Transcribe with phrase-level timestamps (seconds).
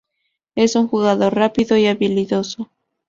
[0.55, 2.71] Es un jugador rápido y habilidoso.